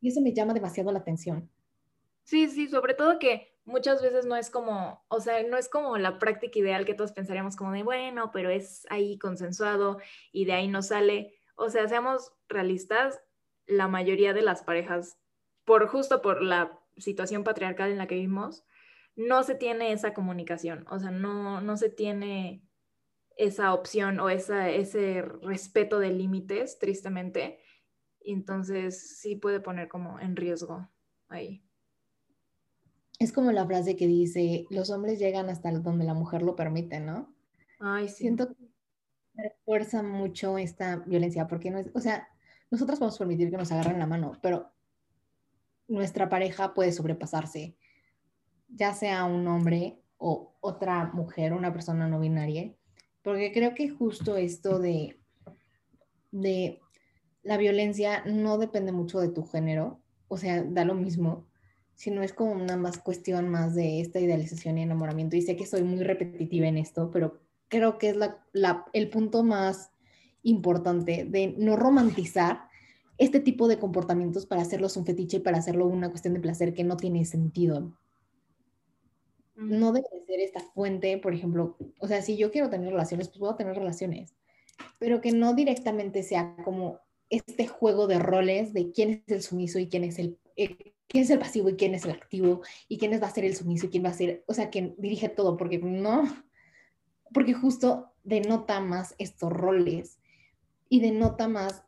Y 0.00 0.08
eso 0.08 0.20
me 0.20 0.34
llama 0.34 0.52
demasiado 0.52 0.90
la 0.90 0.98
atención. 0.98 1.48
Sí, 2.24 2.48
sí, 2.48 2.68
sobre 2.68 2.94
todo 2.94 3.20
que 3.20 3.56
muchas 3.64 4.02
veces 4.02 4.26
no 4.26 4.36
es 4.36 4.50
como, 4.50 5.04
o 5.08 5.20
sea, 5.20 5.42
no 5.44 5.56
es 5.56 5.68
como 5.68 5.96
la 5.96 6.18
práctica 6.18 6.58
ideal 6.58 6.84
que 6.84 6.94
todos 6.94 7.12
pensaríamos 7.12 7.56
como 7.56 7.72
de, 7.72 7.82
bueno, 7.82 8.30
pero 8.32 8.50
es 8.50 8.86
ahí 8.90 9.16
consensuado 9.18 9.98
y 10.32 10.44
de 10.44 10.52
ahí 10.52 10.68
no 10.68 10.82
sale. 10.82 11.35
O 11.56 11.70
sea, 11.70 11.88
seamos 11.88 12.32
realistas, 12.48 13.20
la 13.66 13.88
mayoría 13.88 14.32
de 14.32 14.42
las 14.42 14.62
parejas, 14.62 15.18
por 15.64 15.88
justo 15.88 16.22
por 16.22 16.42
la 16.42 16.78
situación 16.96 17.44
patriarcal 17.44 17.90
en 17.90 17.98
la 17.98 18.06
que 18.06 18.14
vivimos, 18.14 18.64
no 19.16 19.42
se 19.42 19.54
tiene 19.54 19.92
esa 19.92 20.14
comunicación, 20.14 20.86
o 20.90 20.98
sea, 20.98 21.10
no, 21.10 21.60
no 21.60 21.76
se 21.76 21.88
tiene 21.88 22.62
esa 23.36 23.74
opción 23.74 24.18
o 24.20 24.30
esa, 24.30 24.70
ese 24.70 25.22
respeto 25.22 25.98
de 25.98 26.10
límites, 26.10 26.78
tristemente. 26.78 27.58
Entonces 28.20 29.18
sí 29.18 29.36
puede 29.36 29.60
poner 29.60 29.88
como 29.88 30.18
en 30.20 30.36
riesgo 30.36 30.88
ahí. 31.28 31.62
Es 33.18 33.32
como 33.32 33.52
la 33.52 33.66
frase 33.66 33.96
que 33.96 34.06
dice, 34.06 34.66
los 34.70 34.90
hombres 34.90 35.18
llegan 35.18 35.48
hasta 35.48 35.70
donde 35.70 36.04
la 36.04 36.14
mujer 36.14 36.42
lo 36.42 36.56
permite, 36.56 37.00
¿no? 37.00 37.34
Ay, 37.78 38.08
sí. 38.08 38.24
Siento 38.24 38.48
que 38.48 38.65
refuerza 39.36 40.02
mucho 40.02 40.58
esta 40.58 40.96
violencia, 40.96 41.46
porque 41.46 41.70
no 41.70 41.78
es, 41.78 41.88
o 41.94 42.00
sea, 42.00 42.28
nosotros 42.70 42.98
podemos 42.98 43.18
permitir 43.18 43.50
que 43.50 43.56
nos 43.56 43.72
agarren 43.72 43.98
la 43.98 44.06
mano, 44.06 44.32
pero 44.42 44.72
nuestra 45.88 46.28
pareja 46.28 46.74
puede 46.74 46.92
sobrepasarse, 46.92 47.76
ya 48.68 48.92
sea 48.92 49.24
un 49.24 49.46
hombre 49.46 50.00
o 50.18 50.56
otra 50.60 51.10
mujer, 51.12 51.52
una 51.52 51.72
persona 51.72 52.08
no 52.08 52.18
binaria, 52.18 52.74
porque 53.22 53.52
creo 53.52 53.74
que 53.74 53.88
justo 53.88 54.36
esto 54.36 54.78
de, 54.78 55.18
de 56.30 56.80
la 57.42 57.56
violencia 57.56 58.24
no 58.24 58.58
depende 58.58 58.92
mucho 58.92 59.20
de 59.20 59.28
tu 59.28 59.44
género, 59.44 60.00
o 60.28 60.36
sea, 60.36 60.64
da 60.64 60.84
lo 60.84 60.94
mismo, 60.94 61.46
sino 61.94 62.22
es 62.22 62.32
como 62.32 62.52
una 62.52 62.76
más 62.76 62.98
cuestión 62.98 63.48
más 63.48 63.74
de 63.74 64.00
esta 64.00 64.20
idealización 64.20 64.78
y 64.78 64.82
enamoramiento. 64.82 65.36
Y 65.36 65.42
sé 65.42 65.56
que 65.56 65.66
soy 65.66 65.82
muy 65.82 66.02
repetitiva 66.02 66.66
en 66.66 66.76
esto, 66.76 67.10
pero 67.10 67.40
creo 67.68 67.98
que 67.98 68.10
es 68.10 68.16
la, 68.16 68.84
el 68.92 69.10
punto 69.10 69.42
más 69.42 69.90
importante 70.42 71.24
de 71.24 71.54
no 71.58 71.76
romantizar 71.76 72.68
este 73.18 73.40
tipo 73.40 73.68
de 73.68 73.78
comportamientos 73.78 74.46
para 74.46 74.62
hacerlos 74.62 74.96
un 74.96 75.06
fetiche 75.06 75.38
y 75.38 75.40
para 75.40 75.58
hacerlo 75.58 75.86
una 75.86 76.10
cuestión 76.10 76.34
de 76.34 76.40
placer 76.40 76.74
que 76.74 76.84
no 76.84 76.96
tiene 76.96 77.24
sentido. 77.24 77.96
No 79.56 79.92
debe 79.92 80.08
ser 80.26 80.40
esta 80.40 80.60
fuente, 80.60 81.16
por 81.18 81.32
ejemplo, 81.32 81.76
o 81.98 82.06
sea, 82.06 82.20
si 82.20 82.36
yo 82.36 82.50
quiero 82.50 82.68
tener 82.68 82.90
relaciones, 82.90 83.28
pues 83.28 83.38
puedo 83.38 83.56
tener 83.56 83.74
relaciones, 83.74 84.34
pero 84.98 85.22
que 85.22 85.32
no 85.32 85.54
directamente 85.54 86.22
sea 86.22 86.56
como 86.62 87.00
este 87.30 87.66
juego 87.66 88.06
de 88.06 88.18
roles 88.18 88.72
de 88.74 88.92
quién 88.92 89.24
es 89.26 89.32
el 89.32 89.42
sumiso 89.42 89.78
y 89.78 89.88
quién 89.88 90.04
es 90.04 90.18
el, 90.18 90.38
eh, 90.56 90.92
quién 91.08 91.24
es 91.24 91.30
el 91.30 91.38
pasivo 91.38 91.70
y 91.70 91.76
quién 91.76 91.94
es 91.94 92.04
el 92.04 92.12
activo 92.12 92.60
y 92.86 92.98
quién 92.98 93.20
va 93.20 93.26
a 93.26 93.30
ser 93.30 93.46
el 93.46 93.56
sumiso 93.56 93.86
y 93.86 93.88
quién 93.88 94.04
va 94.04 94.10
a 94.10 94.14
ser, 94.14 94.44
o 94.46 94.54
sea, 94.54 94.68
quien 94.68 94.94
dirige 94.98 95.30
todo, 95.30 95.56
porque 95.56 95.78
no, 95.78 96.24
porque 97.32 97.54
justo 97.54 98.12
denota 98.24 98.80
más 98.80 99.14
estos 99.18 99.52
roles 99.52 100.18
y 100.88 101.00
denota 101.00 101.48
más 101.48 101.86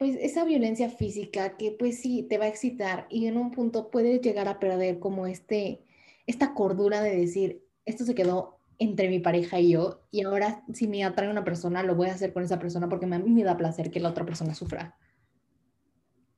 pues 0.00 0.16
esa 0.18 0.44
violencia 0.44 0.88
física 0.88 1.58
que 1.58 1.76
pues 1.78 2.00
sí 2.00 2.22
te 2.22 2.38
va 2.38 2.46
a 2.46 2.48
excitar 2.48 3.06
y 3.10 3.26
en 3.26 3.36
un 3.36 3.50
punto 3.50 3.90
puedes 3.90 4.22
llegar 4.22 4.48
a 4.48 4.58
perder 4.58 4.98
como 4.98 5.26
este, 5.26 5.84
esta 6.26 6.54
cordura 6.54 7.02
de 7.02 7.14
decir, 7.14 7.66
esto 7.84 8.06
se 8.06 8.14
quedó 8.14 8.60
entre 8.78 9.10
mi 9.10 9.18
pareja 9.20 9.60
y 9.60 9.72
yo 9.72 10.06
y 10.10 10.22
ahora 10.24 10.64
si 10.72 10.88
me 10.88 11.04
atrae 11.04 11.30
una 11.30 11.44
persona 11.44 11.82
lo 11.82 11.96
voy 11.96 12.08
a 12.08 12.14
hacer 12.14 12.32
con 12.32 12.42
esa 12.42 12.58
persona 12.58 12.88
porque 12.88 13.04
a 13.04 13.08
mí 13.18 13.30
me 13.30 13.44
da 13.44 13.58
placer 13.58 13.90
que 13.90 14.00
la 14.00 14.08
otra 14.08 14.24
persona 14.24 14.54
sufra. 14.54 14.96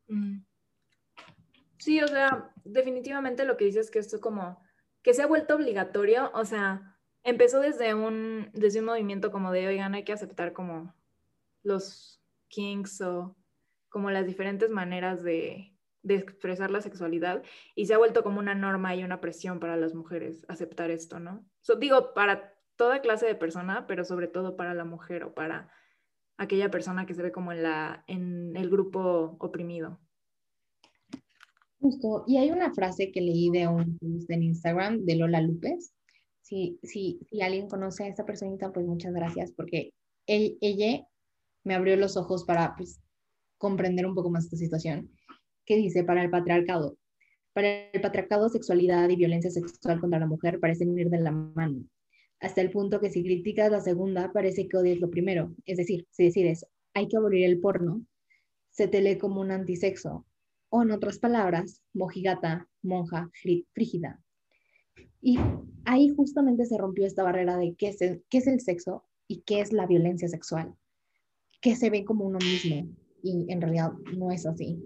Mm. 0.09 0.40
Sí, 1.78 2.00
o 2.02 2.09
sea, 2.09 2.52
definitivamente 2.64 3.44
lo 3.44 3.56
que 3.56 3.66
dices 3.66 3.87
es 3.87 3.90
que 3.92 4.00
esto 4.00 4.21
como 4.21 4.59
que 5.02 5.14
se 5.14 5.23
ha 5.23 5.26
vuelto 5.26 5.54
obligatorio, 5.54 6.32
o 6.35 6.44
sea, 6.44 6.91
empezó 7.25 7.61
desde 7.61 7.95
un, 7.95 8.50
desde 8.52 8.81
un 8.81 8.87
movimiento 8.87 9.31
como 9.31 9.52
de, 9.52 9.69
oigan, 9.69 9.95
hay 9.95 10.05
que 10.05 10.12
aceptar 10.12 10.52
como 10.52 10.95
los 11.62 12.21
kings 12.49 13.00
o 13.00 13.37
como 13.88 14.11
las 14.11 14.26
diferentes 14.26 14.71
maneras 14.71 15.23
de, 15.23 15.69
expresar 16.05 16.73
la 16.73 16.81
sexualidad 16.81 17.45
y 17.76 17.87
se 17.87 17.95
ha 17.95 17.99
vuelto 17.99 18.25
como 18.25 18.41
una 18.41 18.57
norma 18.57 18.97
y 18.97 19.05
una 19.05 19.21
presión 19.21 19.61
para 19.61 19.76
las 19.76 19.95
mujeres 19.95 20.45
aceptar 20.49 20.91
esto, 20.91 21.21
¿no? 21.21 21.47
digo, 21.79 22.12
para 22.12 22.55
toda 22.75 23.02
clase 23.02 23.26
de 23.26 23.37
persona, 23.37 23.87
pero 23.87 24.05
sobre 24.05 24.26
todo 24.26 24.57
para 24.57 24.75
la 24.75 24.85
mujer 24.85 25.23
o 25.23 25.33
para 25.33 25.71
aquella 26.38 26.73
persona 26.73 27.07
que 27.07 27.14
se 27.14 27.23
ve 27.23 27.31
como 27.31 27.52
en, 27.52 27.62
la, 27.62 28.02
en 28.09 28.57
el 28.57 28.69
grupo 28.69 29.37
oprimido. 29.38 30.00
Justo, 31.79 32.25
y 32.26 32.38
hay 32.38 32.50
una 32.50 32.73
frase 32.75 33.12
que 33.12 33.21
leí 33.21 33.50
de 33.50 33.69
un 33.69 33.99
post 33.99 34.31
en 34.31 34.43
Instagram 34.43 35.05
de 35.05 35.17
Lola 35.17 35.41
López. 35.41 35.95
Si, 36.42 36.78
si, 36.82 37.20
si 37.30 37.40
alguien 37.40 37.68
conoce 37.68 38.04
a 38.04 38.08
esta 38.08 38.26
personita, 38.26 38.72
pues 38.72 38.87
muchas 38.87 39.12
gracias, 39.12 39.52
porque 39.52 39.92
él, 40.26 40.58
ella 40.61 41.06
me 41.64 41.75
abrió 41.75 41.96
los 41.96 42.16
ojos 42.16 42.44
para 42.44 42.75
pues, 42.76 43.00
comprender 43.58 44.06
un 44.06 44.14
poco 44.14 44.30
más 44.30 44.44
esta 44.44 44.56
situación, 44.56 45.11
que 45.64 45.76
dice, 45.76 46.04
para 46.04 46.22
el 46.22 46.30
patriarcado, 46.30 46.99
para 47.52 47.90
el 47.90 48.00
patriarcado, 48.00 48.49
sexualidad 48.49 49.08
y 49.08 49.16
violencia 49.16 49.50
sexual 49.50 50.00
contra 50.00 50.18
la 50.18 50.26
mujer 50.26 50.58
parecen 50.58 50.99
ir 50.99 51.11
de 51.11 51.20
la 51.20 51.30
mano, 51.30 51.84
hasta 52.40 52.61
el 52.61 52.70
punto 52.70 53.00
que 53.00 53.11
si 53.11 53.22
criticas 53.22 53.70
la 53.70 53.80
segunda, 53.80 54.32
parece 54.32 54.66
que 54.66 54.76
odias 54.76 54.99
lo 54.99 55.11
primero. 55.11 55.54
Es 55.64 55.76
decir, 55.76 56.08
si 56.11 56.25
decides, 56.25 56.66
hay 56.92 57.06
que 57.06 57.16
abolir 57.16 57.44
el 57.44 57.61
porno, 57.61 58.04
se 58.70 58.88
te 58.88 59.00
lee 59.00 59.16
como 59.16 59.40
un 59.40 59.52
antisexo, 59.52 60.26
o 60.70 60.82
en 60.82 60.90
otras 60.90 61.18
palabras, 61.18 61.82
mojigata, 61.92 62.68
monja, 62.82 63.30
frígida. 63.75 64.20
Y 65.23 65.38
ahí 65.87 66.09
justamente 66.14 66.67
se 66.67 66.76
rompió 66.76 67.07
esta 67.07 67.23
barrera 67.23 67.57
de 67.57 67.75
qué 67.76 67.88
es 67.88 67.99
qué 67.99 68.38
es 68.38 68.47
el 68.47 68.61
sexo 68.61 69.05
y 69.29 69.43
qué 69.43 69.61
es 69.61 69.73
la 69.73 69.87
violencia 69.87 70.29
sexual, 70.29 70.75
que 71.61 71.76
se 71.76 71.88
ve 71.88 72.05
como 72.05 72.26
uno 72.26 72.38
mismo, 72.38 72.95
y 73.23 73.50
en 73.50 73.61
realidad 73.61 73.93
no 74.17 74.33
es 74.33 74.45
así. 74.45 74.83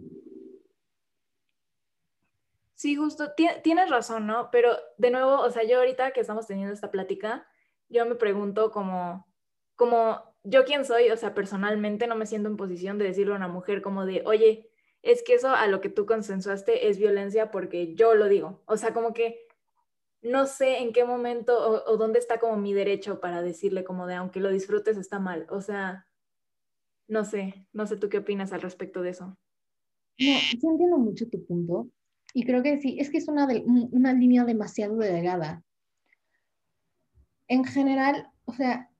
Sí, 2.74 2.94
justo, 2.94 3.32
tienes 3.64 3.88
razón, 3.88 4.26
¿no? 4.26 4.50
Pero 4.52 4.70
de 4.98 5.10
nuevo, 5.10 5.40
o 5.40 5.50
sea, 5.50 5.64
yo 5.64 5.78
ahorita 5.78 6.10
que 6.10 6.20
estamos 6.20 6.46
teniendo 6.46 6.74
esta 6.74 6.90
plática, 6.90 7.46
yo 7.88 8.04
me 8.04 8.16
pregunto 8.16 8.70
como, 8.70 9.26
como 9.74 10.20
yo 10.44 10.66
quién 10.66 10.84
soy, 10.84 11.08
o 11.08 11.16
sea, 11.16 11.34
personalmente 11.34 12.06
no 12.06 12.14
me 12.14 12.26
siento 12.26 12.50
en 12.50 12.58
posición 12.58 12.98
de 12.98 13.06
decirle 13.06 13.32
a 13.32 13.36
una 13.36 13.48
mujer 13.48 13.80
como 13.80 14.04
de, 14.04 14.22
oye, 14.26 14.70
es 15.00 15.22
que 15.22 15.34
eso 15.34 15.48
a 15.48 15.66
lo 15.68 15.80
que 15.80 15.88
tú 15.88 16.04
consensuaste 16.04 16.88
es 16.88 16.98
violencia 16.98 17.50
porque 17.50 17.94
yo 17.94 18.14
lo 18.14 18.28
digo. 18.28 18.62
O 18.66 18.76
sea, 18.76 18.92
como 18.92 19.14
que 19.14 19.45
no 20.22 20.46
sé 20.46 20.78
en 20.78 20.92
qué 20.92 21.04
momento 21.04 21.84
o, 21.86 21.96
dónde 21.96 22.18
está 22.18 22.38
como 22.38 22.56
mi 22.56 22.72
derecho 22.72 23.20
para 23.20 23.42
decirle 23.42 23.84
como 23.84 24.06
de, 24.06 24.14
aunque 24.14 24.40
lo 24.40 24.50
disfrutes, 24.50 24.96
está 24.96 25.18
mal. 25.18 25.46
O 25.50 25.60
sea, 25.60 26.06
no 27.08 27.24
sé, 27.24 27.66
no 27.72 27.86
sé 27.86 27.96
tú 27.96 28.08
qué 28.08 28.18
opinas 28.18 28.52
al 28.52 28.62
respecto 28.62 29.02
de 29.02 29.10
eso. 29.10 29.26
No, 30.18 30.38
sí 30.50 30.58
entiendo 30.62 30.98
mucho 30.98 31.28
tu 31.28 31.44
punto 31.44 31.88
y 32.36 32.44
creo 32.44 32.62
que 32.62 32.80
sí, 32.80 32.98
es 33.00 33.10
que 33.10 33.18
es 33.18 33.28
una, 33.28 33.48
una 33.66 34.12
línea 34.12 34.44
demasiado 34.44 34.98
delgada. 34.98 35.62
En 37.48 37.64
general, 37.64 38.30
o 38.44 38.52
sea, 38.52 38.90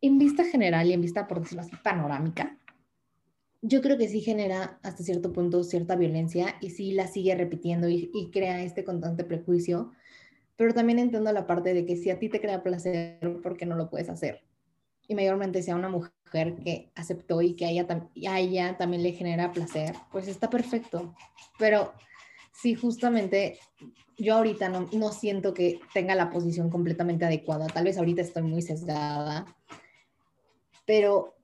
en 0.00 0.18
vista 0.18 0.44
general 0.44 0.86
y 0.86 0.92
en 0.92 1.00
vista, 1.00 1.26
por 1.26 1.40
decirlo 1.40 1.62
así, 1.62 1.76
panorámica, 1.82 2.58
yo 3.60 3.80
creo 3.82 3.98
que 3.98 4.08
sí 4.08 4.20
genera 4.20 4.78
hasta 4.82 5.04
cierto 5.04 5.32
punto 5.32 5.62
cierta 5.62 5.96
violencia 5.96 6.56
y 6.60 6.70
sí 6.70 6.92
la 6.92 7.06
sigue 7.06 7.34
repitiendo 7.34 7.88
y, 7.88 8.10
y, 8.12 8.30
crea 8.30 8.62
este 8.62 8.84
constante 8.84 9.24
prejuicio, 9.24 9.92
pero 10.62 10.74
también 10.74 11.00
entiendo 11.00 11.32
la 11.32 11.44
parte 11.44 11.74
de 11.74 11.84
que 11.84 11.96
si 11.96 12.08
a 12.08 12.20
ti 12.20 12.28
te 12.28 12.40
crea 12.40 12.62
placer, 12.62 13.18
¿por 13.42 13.56
qué 13.56 13.66
no 13.66 13.74
lo 13.74 13.90
puedes 13.90 14.08
hacer? 14.08 14.44
Y 15.08 15.16
mayormente 15.16 15.60
sea 15.60 15.74
una 15.74 15.88
mujer 15.88 16.54
que 16.62 16.92
aceptó 16.94 17.42
y 17.42 17.54
que 17.56 17.66
a 17.66 17.70
ella, 17.70 17.84
a 18.30 18.38
ella 18.38 18.76
también 18.78 19.02
le 19.02 19.10
genera 19.10 19.50
placer, 19.50 19.96
pues 20.12 20.28
está 20.28 20.48
perfecto. 20.48 21.16
Pero 21.58 21.94
sí, 22.52 22.76
justamente 22.76 23.58
yo 24.16 24.36
ahorita 24.36 24.68
no, 24.68 24.88
no 24.92 25.10
siento 25.10 25.52
que 25.52 25.80
tenga 25.92 26.14
la 26.14 26.30
posición 26.30 26.70
completamente 26.70 27.24
adecuada. 27.24 27.66
Tal 27.66 27.82
vez 27.82 27.98
ahorita 27.98 28.22
estoy 28.22 28.44
muy 28.44 28.62
sesgada, 28.62 29.44
pero 30.86 31.34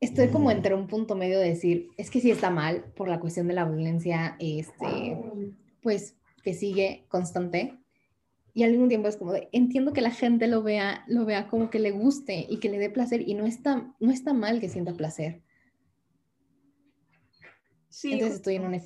estoy 0.00 0.28
como 0.28 0.50
entre 0.50 0.74
un 0.74 0.86
punto 0.86 1.16
medio 1.16 1.38
de 1.38 1.48
decir, 1.48 1.88
es 1.96 2.10
que 2.10 2.20
sí 2.20 2.30
está 2.30 2.50
mal 2.50 2.92
por 2.94 3.08
la 3.08 3.20
cuestión 3.20 3.48
de 3.48 3.54
la 3.54 3.64
violencia, 3.64 4.36
este, 4.38 5.18
pues 5.80 6.19
que 6.42 6.54
sigue 6.54 7.04
constante, 7.08 7.80
y 8.52 8.64
al 8.64 8.72
mismo 8.72 8.88
tiempo 8.88 9.08
es 9.08 9.16
como 9.16 9.32
de, 9.32 9.48
entiendo 9.52 9.92
que 9.92 10.00
la 10.00 10.10
gente 10.10 10.48
lo 10.48 10.62
vea, 10.62 11.04
lo 11.06 11.24
vea 11.24 11.48
como 11.48 11.70
que 11.70 11.78
le 11.78 11.92
guste 11.92 12.46
y 12.48 12.58
que 12.58 12.68
le 12.68 12.78
dé 12.78 12.90
placer 12.90 13.26
y 13.26 13.34
no 13.34 13.46
está, 13.46 13.94
no 14.00 14.10
está 14.10 14.32
mal 14.32 14.60
que 14.60 14.68
sienta 14.68 14.92
placer. 14.94 15.42
Sí. 17.88 18.12
Entonces 18.12 18.36
estoy 18.36 18.56
en 18.56 18.64
una. 18.64 18.80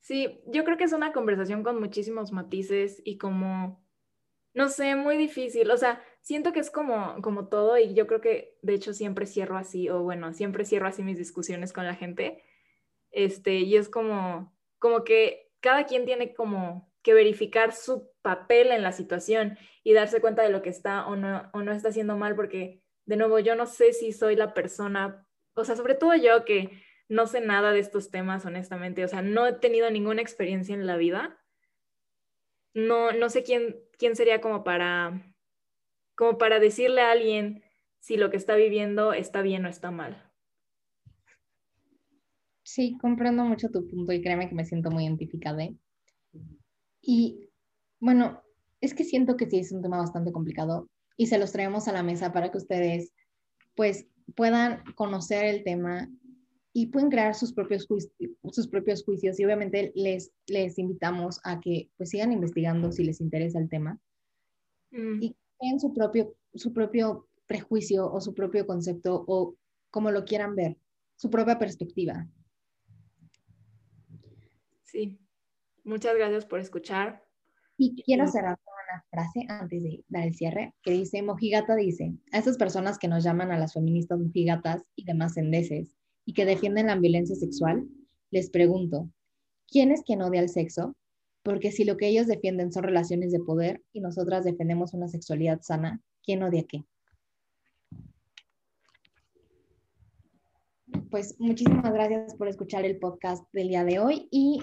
Sí, 0.00 0.40
yo 0.46 0.64
creo 0.64 0.76
que 0.76 0.84
es 0.84 0.92
una 0.92 1.12
conversación 1.12 1.62
con 1.62 1.80
muchísimos 1.80 2.30
matices 2.30 3.00
y 3.04 3.16
como, 3.16 3.82
no 4.52 4.68
sé, 4.68 4.96
muy 4.96 5.16
difícil. 5.16 5.70
O 5.70 5.76
sea, 5.78 6.02
siento 6.20 6.52
que 6.52 6.60
es 6.60 6.70
como, 6.70 7.20
como 7.22 7.48
todo 7.48 7.78
y 7.78 7.94
yo 7.94 8.06
creo 8.06 8.20
que 8.20 8.58
de 8.60 8.74
hecho 8.74 8.92
siempre 8.92 9.26
cierro 9.26 9.56
así, 9.56 9.88
o 9.88 10.02
bueno, 10.02 10.32
siempre 10.34 10.66
cierro 10.66 10.88
así 10.88 11.02
mis 11.02 11.18
discusiones 11.18 11.72
con 11.72 11.86
la 11.86 11.94
gente. 11.94 12.42
Este, 13.10 13.60
y 13.60 13.76
es 13.76 13.88
como, 13.88 14.54
como 14.78 15.04
que 15.04 15.43
cada 15.64 15.86
quien 15.86 16.04
tiene 16.04 16.34
como 16.34 16.92
que 17.02 17.14
verificar 17.14 17.72
su 17.72 18.10
papel 18.20 18.70
en 18.70 18.82
la 18.82 18.92
situación 18.92 19.56
y 19.82 19.94
darse 19.94 20.20
cuenta 20.20 20.42
de 20.42 20.50
lo 20.50 20.60
que 20.60 20.68
está 20.68 21.06
o 21.06 21.16
no, 21.16 21.48
o 21.54 21.62
no 21.62 21.72
está 21.72 21.88
haciendo 21.88 22.18
mal, 22.18 22.36
porque 22.36 22.82
de 23.06 23.16
nuevo, 23.16 23.38
yo 23.38 23.54
no 23.54 23.64
sé 23.64 23.94
si 23.94 24.12
soy 24.12 24.36
la 24.36 24.52
persona, 24.52 25.26
o 25.54 25.64
sea, 25.64 25.74
sobre 25.74 25.94
todo 25.94 26.14
yo 26.16 26.44
que 26.44 26.82
no 27.08 27.26
sé 27.26 27.40
nada 27.40 27.72
de 27.72 27.78
estos 27.78 28.10
temas, 28.10 28.44
honestamente. 28.44 29.04
O 29.04 29.08
sea, 29.08 29.22
no 29.22 29.46
he 29.46 29.54
tenido 29.54 29.90
ninguna 29.90 30.20
experiencia 30.20 30.74
en 30.74 30.86
la 30.86 30.98
vida. 30.98 31.42
No, 32.74 33.12
no 33.12 33.30
sé 33.30 33.42
quién, 33.42 33.76
quién 33.96 34.16
sería 34.16 34.42
como 34.42 34.64
para, 34.64 35.34
como 36.14 36.36
para 36.36 36.58
decirle 36.58 37.00
a 37.00 37.12
alguien 37.12 37.64
si 38.00 38.18
lo 38.18 38.30
que 38.30 38.36
está 38.36 38.54
viviendo 38.54 39.14
está 39.14 39.40
bien 39.40 39.64
o 39.64 39.70
está 39.70 39.90
mal. 39.90 40.30
Sí, 42.64 42.96
comprendo 43.00 43.44
mucho 43.44 43.70
tu 43.70 43.86
punto 43.86 44.12
y 44.12 44.22
créeme 44.22 44.48
que 44.48 44.54
me 44.54 44.64
siento 44.64 44.90
muy 44.90 45.04
identificada. 45.04 45.68
Y 47.02 47.50
bueno, 48.00 48.42
es 48.80 48.94
que 48.94 49.04
siento 49.04 49.36
que 49.36 49.48
sí 49.48 49.58
es 49.58 49.70
un 49.70 49.82
tema 49.82 49.98
bastante 49.98 50.32
complicado 50.32 50.88
y 51.16 51.26
se 51.26 51.38
los 51.38 51.52
traemos 51.52 51.86
a 51.86 51.92
la 51.92 52.02
mesa 52.02 52.32
para 52.32 52.50
que 52.50 52.58
ustedes 52.58 53.12
pues 53.76 54.06
puedan 54.34 54.82
conocer 54.94 55.44
el 55.44 55.62
tema 55.62 56.08
y 56.72 56.86
pueden 56.86 57.10
crear 57.10 57.34
sus 57.34 57.52
propios, 57.52 57.86
juicios, 57.86 58.12
sus 58.50 58.66
propios 58.66 59.04
juicios 59.04 59.38
y 59.38 59.44
obviamente 59.44 59.92
les, 59.94 60.32
les 60.46 60.78
invitamos 60.78 61.40
a 61.44 61.60
que 61.60 61.90
pues 61.96 62.10
sigan 62.10 62.32
investigando 62.32 62.90
si 62.90 63.04
les 63.04 63.20
interesa 63.20 63.58
el 63.58 63.68
tema 63.68 64.00
mm. 64.90 65.22
y 65.22 65.36
creen 65.58 65.78
su 65.78 65.92
propio, 65.92 66.34
su 66.54 66.72
propio 66.72 67.28
prejuicio 67.46 68.10
o 68.10 68.20
su 68.20 68.34
propio 68.34 68.66
concepto 68.66 69.24
o 69.28 69.54
como 69.90 70.10
lo 70.10 70.24
quieran 70.24 70.56
ver, 70.56 70.78
su 71.16 71.30
propia 71.30 71.58
perspectiva. 71.58 72.26
Sí, 74.94 75.18
muchas 75.82 76.14
gracias 76.14 76.46
por 76.46 76.60
escuchar. 76.60 77.24
Y 77.76 78.00
quiero 78.04 78.28
cerrar 78.28 78.56
con 78.62 78.74
una 78.74 79.04
frase 79.10 79.44
antes 79.48 79.82
de 79.82 80.04
dar 80.06 80.28
el 80.28 80.36
cierre, 80.36 80.72
que 80.84 80.92
dice, 80.92 81.20
Mojigata 81.20 81.74
dice, 81.74 82.14
a 82.30 82.38
esas 82.38 82.56
personas 82.56 82.96
que 82.96 83.08
nos 83.08 83.24
llaman 83.24 83.50
a 83.50 83.58
las 83.58 83.72
feministas 83.72 84.20
mojigatas 84.20 84.84
y 84.94 85.04
demás 85.04 85.36
endeces, 85.36 85.96
y 86.24 86.32
que 86.32 86.44
defienden 86.44 86.86
la 86.86 86.94
violencia 86.94 87.34
sexual, 87.34 87.88
les 88.30 88.50
pregunto, 88.50 89.10
¿quién 89.66 89.90
es 89.90 90.02
quien 90.02 90.22
odia 90.22 90.40
el 90.40 90.48
sexo? 90.48 90.94
Porque 91.42 91.72
si 91.72 91.84
lo 91.84 91.96
que 91.96 92.06
ellos 92.06 92.28
defienden 92.28 92.72
son 92.72 92.84
relaciones 92.84 93.32
de 93.32 93.40
poder 93.40 93.82
y 93.92 94.00
nosotras 94.00 94.44
defendemos 94.44 94.94
una 94.94 95.08
sexualidad 95.08 95.60
sana, 95.60 96.00
¿quién 96.22 96.44
odia 96.44 96.64
qué? 96.68 96.84
Pues 101.10 101.34
muchísimas 101.40 101.92
gracias 101.92 102.36
por 102.36 102.46
escuchar 102.46 102.84
el 102.84 103.00
podcast 103.00 103.44
del 103.52 103.66
día 103.66 103.82
de 103.82 103.98
hoy 103.98 104.28
y 104.30 104.62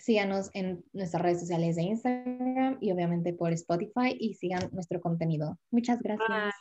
síganos 0.00 0.50
en 0.54 0.84
nuestras 0.92 1.22
redes 1.22 1.40
sociales 1.40 1.76
de 1.76 1.82
Instagram 1.82 2.78
y 2.80 2.92
obviamente 2.92 3.32
por 3.32 3.52
Spotify 3.52 4.16
y 4.18 4.34
sigan 4.34 4.68
nuestro 4.72 5.00
contenido. 5.00 5.58
Muchas 5.70 6.00
gracias. 6.00 6.54